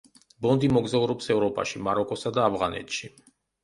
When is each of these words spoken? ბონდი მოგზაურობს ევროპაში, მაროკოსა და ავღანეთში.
ბონდი 0.45 0.69
მოგზაურობს 0.77 1.31
ევროპაში, 1.37 1.85
მაროკოსა 1.91 2.37
და 2.41 2.51
ავღანეთში. 2.51 3.17